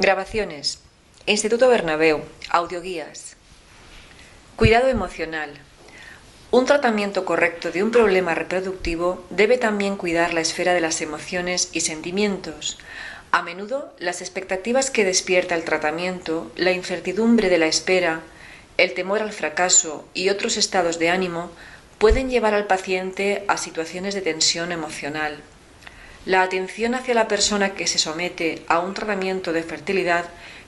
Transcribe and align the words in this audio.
Grabaciones. 0.00 0.78
Instituto 1.26 1.68
Bernabéu. 1.68 2.20
Audioguías. 2.50 3.34
Cuidado 4.54 4.86
emocional. 4.86 5.50
Un 6.52 6.66
tratamiento 6.66 7.24
correcto 7.24 7.72
de 7.72 7.82
un 7.82 7.90
problema 7.90 8.36
reproductivo 8.36 9.26
debe 9.30 9.58
también 9.58 9.96
cuidar 9.96 10.34
la 10.34 10.40
esfera 10.40 10.72
de 10.72 10.80
las 10.80 11.00
emociones 11.00 11.70
y 11.72 11.80
sentimientos. 11.80 12.78
A 13.32 13.42
menudo, 13.42 13.92
las 13.98 14.20
expectativas 14.20 14.92
que 14.92 15.04
despierta 15.04 15.56
el 15.56 15.64
tratamiento, 15.64 16.52
la 16.54 16.70
incertidumbre 16.70 17.48
de 17.48 17.58
la 17.58 17.66
espera, 17.66 18.20
el 18.76 18.94
temor 18.94 19.20
al 19.20 19.32
fracaso 19.32 20.06
y 20.14 20.28
otros 20.28 20.58
estados 20.58 21.00
de 21.00 21.10
ánimo 21.10 21.50
pueden 21.98 22.30
llevar 22.30 22.54
al 22.54 22.68
paciente 22.68 23.44
a 23.48 23.56
situaciones 23.56 24.14
de 24.14 24.22
tensión 24.22 24.70
emocional. 24.70 25.42
La 26.28 26.42
atención 26.42 26.94
hacia 26.94 27.14
la 27.14 27.26
persona 27.26 27.72
que 27.72 27.86
se 27.86 27.96
somete 27.96 28.62
a 28.68 28.80
un 28.80 28.92
tratamiento 28.92 29.54
de 29.54 29.62
fertilidad 29.62 30.26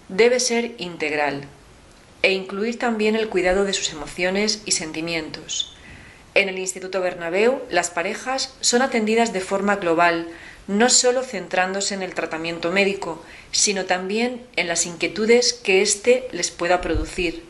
debe 0.09 0.41
ser 0.41 0.73
integral 0.79 1.45
e 2.23 2.33
incluir 2.33 2.79
también 2.79 3.15
el 3.15 3.29
cuidado 3.29 3.65
de 3.65 3.75
sus 3.75 3.93
emociones 3.93 4.63
y 4.65 4.73
sentimientos. 4.73 5.77
En 6.33 6.49
el 6.49 6.59
Instituto 6.59 7.03
Bernabéu, 7.03 7.61
las 7.69 7.91
parejas 7.91 8.55
son 8.63 8.81
atendidas 8.81 9.35
de 9.35 9.43
forma 9.43 9.77
global, 9.77 10.29
no 10.67 10.89
solo 10.89 11.23
centrándose 11.23 11.93
en 11.93 12.01
el 12.01 12.15
tratamiento 12.15 12.73
médico, 12.73 13.23
sino 13.53 13.85
también 13.85 14.41
en 14.57 14.67
las 14.67 14.87
inquietudes 14.87 15.53
que 15.53 15.83
éste 15.83 16.27
les 16.33 16.51
pueda 16.51 16.81
producir. 16.81 17.45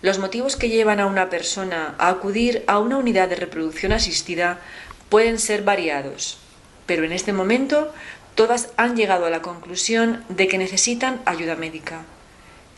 Los 0.00 0.18
motivos 0.18 0.56
que 0.56 0.70
llevan 0.70 1.00
a 1.00 1.06
una 1.06 1.28
persona 1.28 1.96
a 1.98 2.08
acudir 2.08 2.64
a 2.66 2.78
una 2.78 2.96
unidad 2.96 3.28
de 3.28 3.36
reproducción 3.36 3.92
asistida 3.92 4.58
pueden 5.10 5.38
ser 5.38 5.64
variados, 5.64 6.38
pero 6.90 7.04
en 7.04 7.12
este 7.12 7.32
momento 7.32 7.94
todas 8.34 8.70
han 8.76 8.96
llegado 8.96 9.24
a 9.24 9.30
la 9.30 9.42
conclusión 9.42 10.24
de 10.28 10.48
que 10.48 10.58
necesitan 10.58 11.20
ayuda 11.24 11.54
médica. 11.54 12.02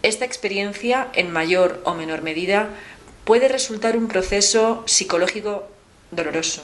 Esta 0.03 0.27
experiencia, 0.27 1.09
en 1.15 1.33
mayor 1.33 1.81
o 1.87 1.95
menor 1.95 2.21
medida, 2.21 2.69
puede 3.25 3.49
resultar 3.49 3.97
un 3.97 4.09
proceso 4.09 4.85
psicológico 4.87 5.67
doloroso. 6.11 6.63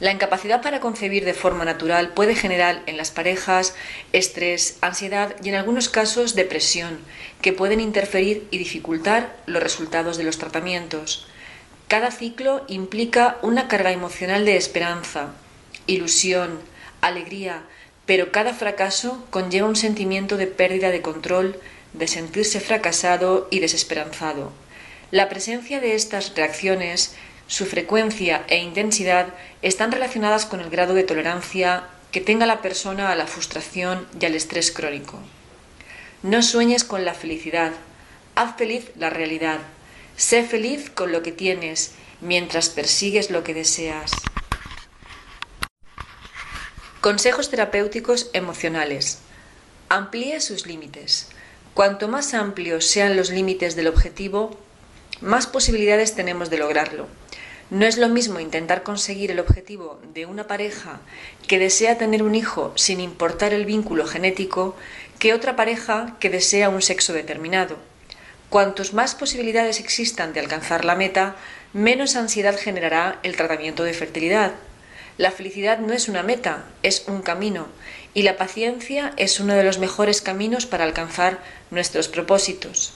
La 0.00 0.10
incapacidad 0.10 0.62
para 0.62 0.80
concebir 0.80 1.24
de 1.24 1.32
forma 1.32 1.64
natural 1.64 2.08
puede 2.08 2.34
generar 2.34 2.82
en 2.86 2.96
las 2.96 3.12
parejas 3.12 3.76
estrés, 4.12 4.78
ansiedad 4.80 5.36
y 5.44 5.50
en 5.50 5.54
algunos 5.54 5.88
casos 5.88 6.34
depresión, 6.34 6.98
que 7.40 7.52
pueden 7.52 7.78
interferir 7.78 8.48
y 8.50 8.58
dificultar 8.58 9.36
los 9.46 9.62
resultados 9.62 10.16
de 10.16 10.24
los 10.24 10.38
tratamientos. 10.38 11.28
Cada 11.86 12.10
ciclo 12.10 12.64
implica 12.66 13.36
una 13.42 13.68
carga 13.68 13.92
emocional 13.92 14.44
de 14.44 14.56
esperanza, 14.56 15.34
ilusión, 15.88 16.60
alegría, 17.00 17.64
pero 18.06 18.30
cada 18.30 18.54
fracaso 18.54 19.26
conlleva 19.30 19.66
un 19.66 19.76
sentimiento 19.76 20.36
de 20.36 20.46
pérdida 20.46 20.90
de 20.90 21.02
control, 21.02 21.58
de 21.92 22.06
sentirse 22.06 22.60
fracasado 22.60 23.48
y 23.50 23.58
desesperanzado. 23.58 24.52
La 25.10 25.28
presencia 25.28 25.80
de 25.80 25.94
estas 25.94 26.34
reacciones, 26.36 27.16
su 27.48 27.66
frecuencia 27.66 28.44
e 28.48 28.58
intensidad 28.58 29.34
están 29.62 29.90
relacionadas 29.90 30.46
con 30.46 30.60
el 30.60 30.70
grado 30.70 30.94
de 30.94 31.02
tolerancia 31.02 31.84
que 32.12 32.20
tenga 32.20 32.46
la 32.46 32.62
persona 32.62 33.10
a 33.10 33.16
la 33.16 33.26
frustración 33.26 34.06
y 34.20 34.26
al 34.26 34.34
estrés 34.34 34.70
crónico. 34.70 35.18
No 36.22 36.42
sueñes 36.42 36.84
con 36.84 37.04
la 37.04 37.14
felicidad, 37.14 37.72
haz 38.34 38.56
feliz 38.56 38.90
la 38.96 39.10
realidad, 39.10 39.60
sé 40.16 40.42
feliz 40.42 40.90
con 40.90 41.12
lo 41.12 41.22
que 41.22 41.32
tienes 41.32 41.92
mientras 42.20 42.68
persigues 42.68 43.30
lo 43.30 43.44
que 43.44 43.54
deseas. 43.54 44.12
Consejos 47.00 47.48
terapéuticos 47.48 48.28
emocionales. 48.32 49.20
Amplíe 49.88 50.40
sus 50.40 50.66
límites. 50.66 51.28
Cuanto 51.72 52.08
más 52.08 52.34
amplios 52.34 52.86
sean 52.86 53.16
los 53.16 53.30
límites 53.30 53.76
del 53.76 53.86
objetivo, 53.86 54.58
más 55.20 55.46
posibilidades 55.46 56.16
tenemos 56.16 56.50
de 56.50 56.58
lograrlo. 56.58 57.06
No 57.70 57.86
es 57.86 57.98
lo 57.98 58.08
mismo 58.08 58.40
intentar 58.40 58.82
conseguir 58.82 59.30
el 59.30 59.38
objetivo 59.38 60.00
de 60.12 60.26
una 60.26 60.48
pareja 60.48 60.98
que 61.46 61.60
desea 61.60 61.98
tener 61.98 62.24
un 62.24 62.34
hijo 62.34 62.72
sin 62.74 62.98
importar 62.98 63.52
el 63.52 63.64
vínculo 63.64 64.04
genético 64.04 64.74
que 65.20 65.34
otra 65.34 65.54
pareja 65.54 66.16
que 66.18 66.30
desea 66.30 66.68
un 66.68 66.82
sexo 66.82 67.12
determinado. 67.12 67.76
Cuantos 68.50 68.92
más 68.92 69.14
posibilidades 69.14 69.78
existan 69.78 70.32
de 70.32 70.40
alcanzar 70.40 70.84
la 70.84 70.96
meta, 70.96 71.36
menos 71.72 72.16
ansiedad 72.16 72.58
generará 72.58 73.20
el 73.22 73.36
tratamiento 73.36 73.84
de 73.84 73.92
fertilidad. 73.92 74.54
La 75.18 75.32
felicidad 75.32 75.80
no 75.80 75.92
es 75.92 76.08
una 76.08 76.22
meta, 76.22 76.64
es 76.84 77.04
un 77.08 77.22
camino, 77.22 77.66
y 78.14 78.22
la 78.22 78.36
paciencia 78.36 79.12
es 79.16 79.40
uno 79.40 79.54
de 79.54 79.64
los 79.64 79.78
mejores 79.78 80.22
caminos 80.22 80.64
para 80.64 80.84
alcanzar 80.84 81.40
nuestros 81.72 82.06
propósitos. 82.06 82.92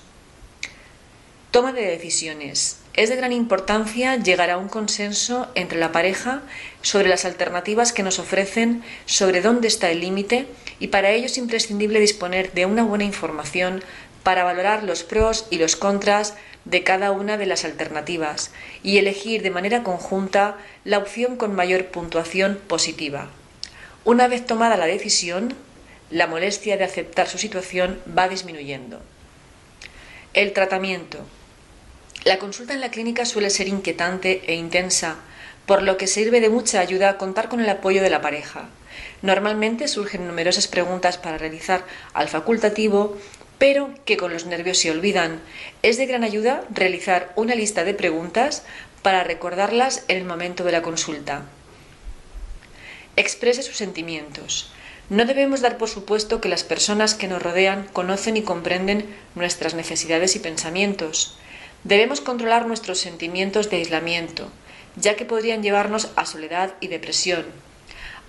Toma 1.51 1.73
de 1.73 1.83
decisiones. 1.83 2.79
Es 2.95 3.09
de 3.09 3.17
gran 3.17 3.33
importancia 3.33 4.17
llegar 4.17 4.51
a 4.51 4.59
un 4.59 4.69
consenso 4.69 5.51
entre 5.57 5.81
la 5.81 5.91
pareja 5.91 6.43
sobre 6.81 7.09
las 7.09 7.25
alternativas 7.25 7.93
que 7.93 8.05
nos 8.05 8.21
ofrecen, 8.21 8.85
sobre 9.05 9.41
dónde 9.41 9.67
está 9.67 9.91
el 9.91 10.01
límite, 10.01 10.47
y 10.79 10.89
para 10.89 11.11
ello 11.11 11.27
es 11.27 11.39
imprescindible 11.39 11.99
disponer 11.99 12.53
de 12.53 12.67
una 12.67 12.85
buena 12.85 13.05
información 13.05 13.83
para 14.23 14.45
valorar 14.45 14.85
los 14.85 15.03
pros 15.03 15.47
y 15.51 15.59
los 15.59 15.75
contras 15.75 16.35
de 16.65 16.83
cada 16.83 17.11
una 17.11 17.37
de 17.37 17.47
las 17.47 17.65
alternativas 17.65 18.53
y 18.83 18.99
elegir 18.99 19.43
de 19.43 19.51
manera 19.51 19.83
conjunta 19.83 20.57
la 20.85 20.99
opción 20.99 21.37
con 21.37 21.55
mayor 21.55 21.87
puntuación 21.87 22.59
positiva. 22.69 23.29
Una 24.05 24.29
vez 24.29 24.47
tomada 24.47 24.77
la 24.77 24.87
decisión, 24.87 25.55
la 26.11 26.27
molestia 26.27 26.77
de 26.77 26.85
aceptar 26.85 27.29
su 27.29 27.39
situación 27.39 28.01
va 28.17 28.29
disminuyendo. 28.29 29.01
El 30.35 30.53
tratamiento. 30.53 31.19
La 32.25 32.39
consulta 32.39 32.75
en 32.75 32.81
la 32.81 32.91
clínica 32.91 33.25
suele 33.25 33.51
ser 33.51 33.69
inquietante 33.69 34.43
e 34.47 34.55
intensa, 34.55 35.17
por 35.67 35.83
lo 35.83 35.97
que 35.97 36.07
sirve 36.07 36.41
de 36.41 36.49
mucha 36.49 36.81
ayuda 36.81 37.19
contar 37.19 37.49
con 37.49 37.61
el 37.61 37.69
apoyo 37.69 38.03
de 38.03 38.11
la 38.11 38.21
pareja. 38.21 38.69
Normalmente 39.23 39.89
surgen 39.89 40.27
numerosas 40.27 40.69
preguntas 40.69 41.19
para 41.19 41.39
realizar 41.39 41.85
al 42.13 42.29
facultativo 42.29 43.17
pero 43.63 43.91
que 44.05 44.17
con 44.17 44.33
los 44.33 44.45
nervios 44.45 44.79
se 44.79 44.91
olvidan. 44.91 45.41
Es 45.83 45.97
de 45.97 46.07
gran 46.07 46.25
ayuda 46.25 46.65
realizar 46.75 47.33
una 47.37 47.55
lista 47.55 47.85
de 47.85 47.95
preguntas 47.95 48.65
para 49.03 49.23
recordarlas 49.23 50.03
en 50.09 50.17
el 50.17 50.25
momento 50.25 50.65
de 50.65 50.73
la 50.73 50.83
consulta. 50.83 51.45
Exprese 53.15 53.63
sus 53.63 53.77
sentimientos. 53.77 54.73
No 55.11 55.27
debemos 55.27 55.61
dar 55.61 55.79
por 55.79 55.89
supuesto 55.89 56.41
que 56.41 56.49
las 56.49 56.65
personas 56.65 57.15
que 57.15 57.29
nos 57.29 57.41
rodean 57.41 57.87
conocen 57.93 58.37
y 58.37 58.43
comprenden 58.43 59.07
nuestras 59.37 59.75
necesidades 59.75 60.35
y 60.35 60.41
pensamientos. 60.41 61.39
Debemos 61.85 62.21
controlar 62.21 62.67
nuestros 62.67 62.99
sentimientos 62.99 63.71
de 63.71 63.77
aislamiento, 63.77 64.51
ya 64.97 65.15
que 65.15 65.25
podrían 65.25 65.63
llevarnos 65.63 66.11
a 66.17 66.27
soledad 66.27 66.75
y 66.81 66.89
depresión. 66.89 67.47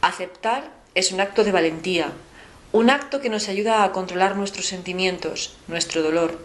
Aceptar 0.01 0.69
es 0.93 1.11
un 1.11 1.21
acto 1.21 1.43
de 1.43 1.51
valentía, 1.51 2.11
un 2.73 2.89
acto 2.89 3.21
que 3.21 3.29
nos 3.29 3.49
ayuda 3.49 3.83
a 3.83 3.91
controlar 3.91 4.35
nuestros 4.35 4.65
sentimientos, 4.65 5.55
nuestro 5.67 6.01
dolor. 6.01 6.43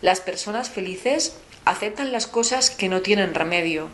Las 0.00 0.20
personas 0.20 0.70
felices 0.70 1.36
aceptan 1.66 2.10
las 2.10 2.26
cosas 2.26 2.70
que 2.70 2.88
no 2.88 3.02
tienen 3.02 3.34
remedio, 3.34 3.90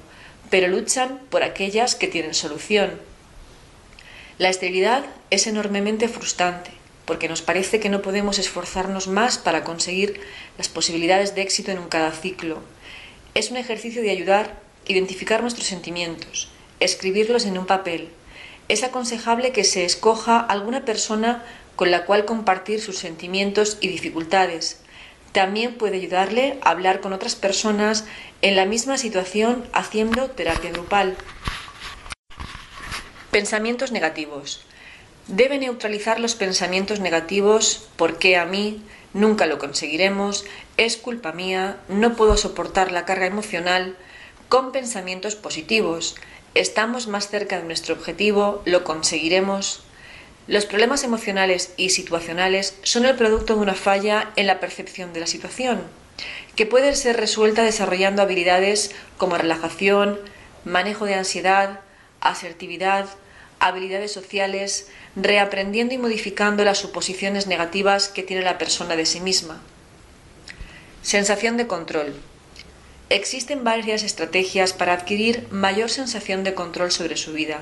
pero 0.51 0.69
luchan 0.69 1.21
por 1.31 1.43
aquellas 1.43 1.97
que 1.97 2.07
tienen 2.07 2.33
solución. 2.33 3.01
La 4.39 4.51
esterilidad 4.51 5.05
es 5.31 5.49
enormemente 5.49 6.07
frustrante, 6.07 6.71
porque 7.07 7.29
nos 7.29 7.43
parece 7.43 7.81
que 7.81 7.89
no 7.89 8.03
podemos 8.03 8.39
esforzarnos 8.39 9.09
más 9.09 9.39
para 9.39 9.65
conseguir 9.65 10.21
las 10.57 10.69
posibilidades 10.69 11.35
de 11.35 11.43
éxito 11.43 11.73
en 11.73 11.81
un 11.81 11.89
cada 11.89 12.13
ciclo. 12.13 12.61
Es 13.35 13.51
un 13.51 13.57
ejercicio 13.57 14.01
de 14.01 14.11
ayudar, 14.11 14.61
identificar 14.87 15.43
nuestros 15.43 15.67
sentimientos, 15.67 16.51
escribirlos 16.79 17.47
en 17.47 17.59
un 17.59 17.67
papel. 17.67 18.11
Es 18.69 18.85
aconsejable 18.85 19.51
que 19.51 19.65
se 19.65 19.85
escoja 19.85 20.39
alguna 20.39 20.85
persona 20.85 21.43
con 21.77 21.91
la 21.91 22.05
cual 22.05 22.25
compartir 22.25 22.81
sus 22.81 22.99
sentimientos 22.99 23.79
y 23.81 23.89
dificultades. 23.89 24.81
También 25.33 25.75
puede 25.75 25.97
ayudarle 25.97 26.59
a 26.63 26.71
hablar 26.71 27.01
con 27.01 27.13
otras 27.13 27.35
personas 27.35 28.05
en 28.43 28.57
la 28.57 28.67
misma 28.67 28.99
situación 28.99 29.65
haciendo 29.73 30.31
terapia 30.31 30.71
grupal. 30.71 31.17
Pensamientos 33.31 33.91
negativos. 33.91 34.65
Debe 35.27 35.59
neutralizar 35.59 36.21
los 36.21 36.35
pensamientos 36.35 37.01
negativos 37.01 37.89
porque 37.97 38.37
a 38.37 38.45
mí 38.45 38.83
nunca 39.13 39.47
lo 39.47 39.59
conseguiremos, 39.59 40.45
es 40.77 40.97
culpa 40.97 41.33
mía, 41.33 41.79
no 41.89 42.15
puedo 42.15 42.37
soportar 42.37 42.93
la 42.93 43.05
carga 43.05 43.27
emocional, 43.27 43.97
con 44.49 44.71
pensamientos 44.71 45.35
positivos. 45.35 46.15
Estamos 46.55 47.09
más 47.09 47.29
cerca 47.29 47.59
de 47.59 47.65
nuestro 47.65 47.95
objetivo, 47.95 48.63
lo 48.67 48.85
conseguiremos, 48.85 49.83
los 50.47 50.67
problemas 50.67 51.05
emocionales 51.05 51.73
y 51.77 51.91
situacionales 51.91 52.77
son 52.83 53.07
el 53.07 53.17
producto 53.17 53.55
de 53.55 53.61
una 53.61 53.75
falla 53.75 54.31
en 54.37 54.47
la 54.47 54.61
percepción 54.61 55.13
de 55.13 55.21
la 55.21 55.27
situación, 55.27 55.83
que 56.55 56.67
puede 56.67 56.95
ser 56.95 57.17
resuelta 57.17 57.63
desarrollando 57.63 58.23
habilidades 58.23 58.91
como 59.17 59.39
relajación, 59.39 60.21
manejo 60.65 61.07
de 61.07 61.15
ansiedad, 61.15 61.81
asertividad, 62.21 63.07
habilidades 63.59 64.13
sociales, 64.13 64.89
reaprendiendo 65.17 65.95
y 65.95 65.99
modificando 65.99 66.65
las 66.65 66.79
suposiciones 66.79 67.47
negativas 67.47 68.09
que 68.09 68.23
tiene 68.23 68.43
la 68.43 68.59
persona 68.59 68.97
de 68.97 69.07
sí 69.07 69.21
misma. 69.21 69.63
Sensación 71.03 71.57
de 71.57 71.67
control. 71.67 72.15
Existen 73.09 73.65
varias 73.65 74.03
estrategias 74.03 74.73
para 74.73 74.93
adquirir 74.93 75.47
mayor 75.51 75.91
sensación 75.91 76.45
de 76.45 76.55
control 76.55 76.91
sobre 76.91 77.17
su 77.17 77.33
vida, 77.33 77.61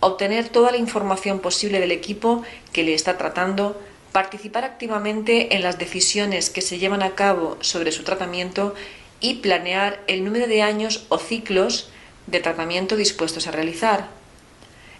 obtener 0.00 0.48
toda 0.48 0.70
la 0.70 0.76
información 0.76 1.40
posible 1.40 1.80
del 1.80 1.92
equipo 1.92 2.42
que 2.72 2.82
le 2.82 2.94
está 2.94 3.18
tratando, 3.18 3.80
participar 4.12 4.64
activamente 4.64 5.54
en 5.54 5.62
las 5.62 5.78
decisiones 5.78 6.50
que 6.50 6.62
se 6.62 6.78
llevan 6.78 7.02
a 7.02 7.14
cabo 7.14 7.56
sobre 7.60 7.92
su 7.92 8.02
tratamiento 8.02 8.74
y 9.20 9.34
planear 9.34 10.00
el 10.06 10.24
número 10.24 10.46
de 10.46 10.62
años 10.62 11.06
o 11.08 11.18
ciclos 11.18 11.90
de 12.26 12.40
tratamiento 12.40 12.96
dispuestos 12.96 13.46
a 13.46 13.50
realizar. 13.50 14.08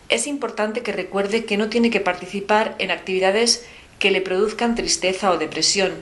Es 0.08 0.26
importante 0.26 0.82
que 0.82 0.92
recuerde 0.92 1.44
que 1.44 1.56
no 1.56 1.68
tiene 1.68 1.90
que 1.90 2.00
participar 2.00 2.76
en 2.78 2.90
actividades 2.90 3.66
que 3.98 4.10
le 4.10 4.20
produzcan 4.20 4.74
tristeza 4.74 5.30
o 5.30 5.38
depresión. 5.38 5.94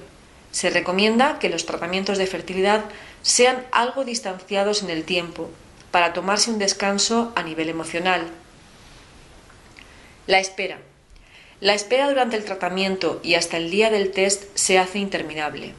Se 0.52 0.70
recomienda 0.70 1.38
que 1.38 1.48
los 1.48 1.66
tratamientos 1.66 2.18
de 2.18 2.26
fertilidad 2.26 2.84
sean 3.22 3.64
algo 3.72 4.04
distanciados 4.04 4.82
en 4.82 4.90
el 4.90 5.04
tiempo, 5.04 5.50
para 5.90 6.12
tomarse 6.12 6.50
un 6.50 6.58
descanso 6.58 7.32
a 7.34 7.42
nivel 7.42 7.68
emocional. 7.68 8.26
La 10.26 10.38
espera. 10.38 10.78
La 11.60 11.74
espera 11.74 12.08
durante 12.08 12.36
el 12.36 12.46
tratamiento 12.46 13.20
y 13.22 13.34
hasta 13.34 13.58
el 13.58 13.70
día 13.70 13.90
del 13.90 14.10
test 14.10 14.44
se 14.54 14.78
hace 14.78 14.98
interminable. 14.98 15.74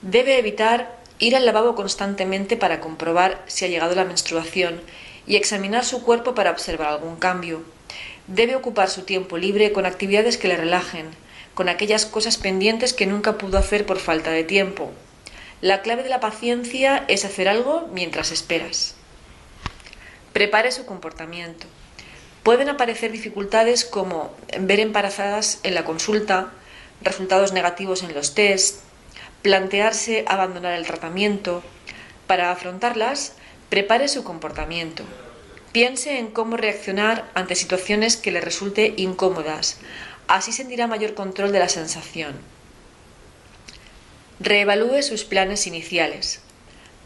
Debe 0.00 0.38
evitar 0.38 0.96
ir 1.18 1.36
al 1.36 1.44
lavabo 1.44 1.74
constantemente 1.74 2.56
para 2.56 2.80
comprobar 2.80 3.42
si 3.46 3.66
ha 3.66 3.68
llegado 3.68 3.94
la 3.94 4.06
menstruación 4.06 4.80
y 5.26 5.36
examinar 5.36 5.84
su 5.84 6.02
cuerpo 6.02 6.34
para 6.34 6.52
observar 6.52 6.88
algún 6.88 7.16
cambio. 7.16 7.62
Debe 8.28 8.56
ocupar 8.56 8.88
su 8.88 9.02
tiempo 9.02 9.36
libre 9.36 9.72
con 9.72 9.84
actividades 9.84 10.38
que 10.38 10.48
le 10.48 10.56
relajen, 10.56 11.10
con 11.52 11.68
aquellas 11.68 12.06
cosas 12.06 12.38
pendientes 12.38 12.94
que 12.94 13.04
nunca 13.04 13.36
pudo 13.36 13.58
hacer 13.58 13.84
por 13.84 13.98
falta 13.98 14.30
de 14.30 14.44
tiempo. 14.44 14.90
La 15.60 15.82
clave 15.82 16.02
de 16.02 16.08
la 16.08 16.20
paciencia 16.20 17.04
es 17.08 17.26
hacer 17.26 17.46
algo 17.46 17.90
mientras 17.92 18.32
esperas. 18.32 18.94
Prepare 20.32 20.72
su 20.72 20.86
comportamiento. 20.86 21.66
Pueden 22.46 22.68
aparecer 22.68 23.10
dificultades 23.10 23.84
como 23.84 24.32
ver 24.60 24.78
embarazadas 24.78 25.58
en 25.64 25.74
la 25.74 25.84
consulta, 25.84 26.52
resultados 27.02 27.52
negativos 27.52 28.04
en 28.04 28.14
los 28.14 28.36
test, 28.36 28.82
plantearse 29.42 30.24
abandonar 30.28 30.74
el 30.74 30.86
tratamiento. 30.86 31.64
Para 32.28 32.52
afrontarlas, 32.52 33.32
prepare 33.68 34.06
su 34.06 34.22
comportamiento. 34.22 35.02
Piense 35.72 36.20
en 36.20 36.28
cómo 36.28 36.56
reaccionar 36.56 37.28
ante 37.34 37.56
situaciones 37.56 38.16
que 38.16 38.30
le 38.30 38.40
resulte 38.40 38.94
incómodas. 38.96 39.78
Así 40.28 40.52
sentirá 40.52 40.86
mayor 40.86 41.14
control 41.14 41.50
de 41.50 41.58
la 41.58 41.68
sensación. 41.68 42.36
Reevalúe 44.38 45.02
sus 45.02 45.24
planes 45.24 45.66
iniciales 45.66 46.45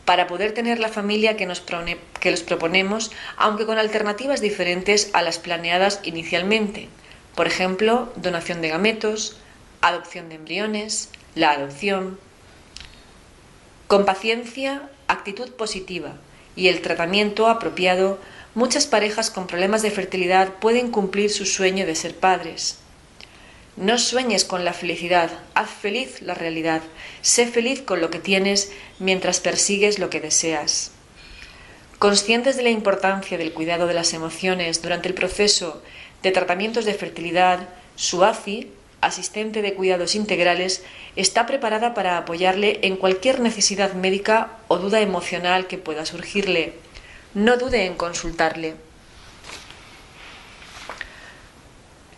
para 0.05 0.26
poder 0.26 0.52
tener 0.52 0.79
la 0.79 0.88
familia 0.88 1.37
que, 1.37 1.47
nos 1.47 1.61
proponemos, 1.61 3.11
aunque 3.37 3.67
con 3.67 3.79
alternativas 3.79 4.41
diferentes 4.41 5.11
a 5.12 5.23
las 5.23 5.38
planeadas 5.38 6.00
inicialmente. 6.02 6.88
Por 7.35 7.47
ejemplo, 7.47 8.12
donación 8.17 8.61
de 8.61 8.69
gametos, 8.69 9.37
adopción 9.81 10.29
de 10.29 10.37
embriones, 10.37 11.11
la 11.35 11.52
adopción, 11.52 12.19
con 13.87 14.05
paciencia, 14.05 14.88
actitud 15.08 15.50
positiva 15.52 16.12
y 16.56 16.69
el 16.69 16.81
tratamiento 16.81 17.49
apropiado, 17.49 18.19
muchas 18.55 18.87
parejas 18.87 19.31
con 19.31 19.46
problemas 19.46 19.82
de 19.82 19.91
fertilidad 19.91 20.55
pueden 20.55 20.91
cumplir 20.91 21.31
su 21.31 21.46
sueño 21.46 21.87
de 21.87 21.94
ser 21.94 22.14
padres. 22.17 22.79
No 23.81 23.97
sueñes 23.97 24.44
con 24.44 24.67
la 24.67 24.75
felicidad, 24.75 25.31
haz 25.55 25.71
feliz 25.71 26.21
la 26.21 26.35
realidad, 26.35 26.82
sé 27.23 27.47
feliz 27.47 27.81
con 27.81 28.03
lo 28.03 28.11
que 28.11 28.19
tienes 28.19 28.71
mientras 28.99 29.41
persigues 29.41 29.99
lo 29.99 30.11
que 30.11 30.21
deseas. 30.21 30.93
Conscientes 31.99 32.59
de 32.59 32.62
la 32.62 32.69
importancia 32.69 33.38
del 33.38 33.55
cuidado 33.55 33.87
de 33.87 33.94
las 33.94 34.12
emociones 34.12 34.82
durante 34.82 35.09
el 35.09 35.15
proceso 35.15 35.82
de 36.23 36.31
tratamientos 36.31 36.85
de 36.85 36.93
fertilidad, 36.93 37.71
SUACI 37.97 38.71
asistente 39.00 39.62
de 39.62 39.73
cuidados 39.73 40.15
integrales, 40.15 40.85
está 41.17 41.47
preparada 41.47 41.94
para 41.94 42.19
apoyarle 42.19 42.81
en 42.82 42.97
cualquier 42.97 43.41
necesidad 43.41 43.94
médica 43.94 44.59
o 44.69 44.77
duda 44.77 45.00
emocional 45.00 45.67
que 45.67 45.79
pueda 45.79 46.05
surgirle. 46.05 46.75
No 47.32 47.56
dude 47.56 47.87
en 47.87 47.94
consultarle. 47.94 48.75